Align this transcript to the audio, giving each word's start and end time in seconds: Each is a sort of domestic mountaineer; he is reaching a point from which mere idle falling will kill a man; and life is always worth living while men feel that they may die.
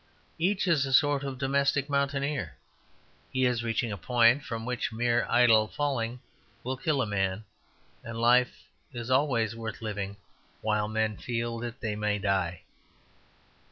Each 0.39 0.65
is 0.65 0.87
a 0.87 0.93
sort 0.93 1.23
of 1.23 1.37
domestic 1.37 1.87
mountaineer; 1.87 2.55
he 3.31 3.45
is 3.45 3.63
reaching 3.63 3.91
a 3.91 3.99
point 3.99 4.43
from 4.43 4.65
which 4.65 4.91
mere 4.91 5.27
idle 5.29 5.67
falling 5.67 6.21
will 6.63 6.75
kill 6.75 7.03
a 7.03 7.05
man; 7.05 7.43
and 8.03 8.17
life 8.19 8.63
is 8.91 9.11
always 9.11 9.55
worth 9.55 9.79
living 9.79 10.17
while 10.61 10.87
men 10.87 11.17
feel 11.17 11.59
that 11.59 11.81
they 11.81 11.95
may 11.95 12.17
die. 12.17 12.63